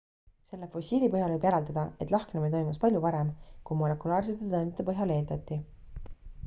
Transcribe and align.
selle 0.51 0.69
fossiili 0.75 1.09
põhjal 1.15 1.33
võib 1.33 1.45
järeldada 1.47 1.83
et 2.05 2.13
lahknemine 2.15 2.51
toimus 2.55 2.81
palju 2.85 3.01
varem 3.05 3.31
kui 3.69 3.81
molekulaarsete 3.83 4.53
tõendite 4.55 4.89
põhjal 4.89 5.17
eeldati 5.19 5.63